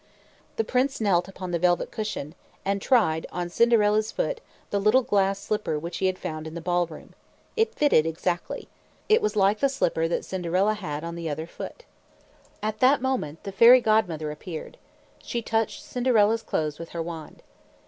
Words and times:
The 0.55 0.63
prince 0.63 0.99
knelt 0.99 1.27
upon 1.27 1.51
the 1.51 1.59
velvet 1.59 1.91
cushion, 1.91 2.33
and 2.65 2.81
tried 2.81 3.27
on 3.31 3.49
Cinderella's 3.51 4.11
foot 4.11 4.41
the 4.71 4.79
little 4.79 5.03
glass 5.03 5.37
slipper 5.37 5.77
which 5.77 5.97
he 5.99 6.07
had 6.07 6.17
found 6.17 6.47
in 6.47 6.55
the 6.55 6.59
ball 6.59 6.87
room. 6.87 7.13
It 7.55 7.75
fitted 7.75 8.07
exactly. 8.07 8.67
It 9.09 9.21
was 9.21 9.35
like 9.35 9.59
the 9.59 9.69
slipper 9.69 10.07
that 10.07 10.25
Cinderella 10.25 10.73
had 10.73 11.03
on 11.03 11.13
the 11.13 11.29
other 11.29 11.45
foot. 11.45 11.85
At 12.63 12.79
that 12.79 12.99
moment, 13.03 13.43
the 13.43 13.51
Fairy 13.51 13.79
Godmother 13.79 14.31
appeared. 14.31 14.77
She 15.21 15.43
touched 15.43 15.83
Cinderella's 15.83 16.41
clothes 16.41 16.79
with 16.79 16.89
her 16.97 17.01
wand. 17.03 17.43